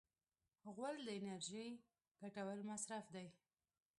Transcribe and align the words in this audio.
غول 0.75 0.95
د 1.03 1.07
انرژۍ 1.17 1.69
ګټور 2.21 2.59
مصرف 2.71 3.05
دی. 3.15 3.27